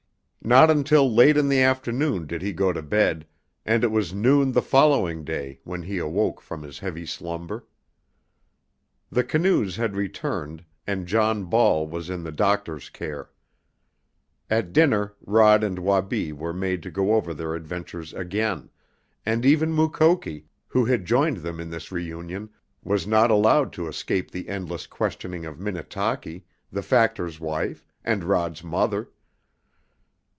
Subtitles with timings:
[0.43, 3.27] Not until late in the afternoon did he go to bed,
[3.63, 7.67] and it was noon the following day when he awoke from his heavy slumber.
[9.11, 13.29] The canoes had returned, and John Ball was in the doctor's care.
[14.49, 18.71] At dinner Rod and Wabi were made to go over their adventures again,
[19.23, 22.49] and even Mukoki, who had joined them in this reunion,
[22.83, 28.63] was not allowed to escape the endless questioning of Minnetaki, the factor's wife, and Rod's
[28.63, 29.11] mother.